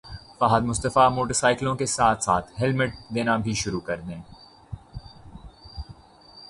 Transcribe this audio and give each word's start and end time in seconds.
Fahad 0.39 0.63
Mustafa 0.65 1.07
motor 1.15 1.33
سائیکلوں 1.33 1.75
کے 1.75 1.85
ساتھ 1.87 2.27
ہیلمٹ 2.61 2.93
دینا 3.15 3.35
بھی 3.43 3.53
شروع 3.53 3.79
کردیں 3.79 4.21